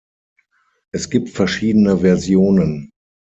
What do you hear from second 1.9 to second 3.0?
Versionen.